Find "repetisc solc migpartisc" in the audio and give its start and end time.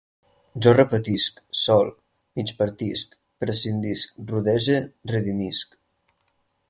0.77-3.13